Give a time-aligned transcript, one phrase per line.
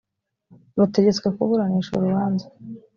[0.77, 2.45] rutegetswe kuburanisha urubanza